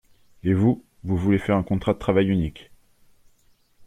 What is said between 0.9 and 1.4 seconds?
vous voulez